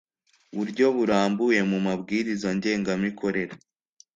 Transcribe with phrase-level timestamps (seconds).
[0.55, 3.53] buryo burambuye mu mabwiriza ngengamikorere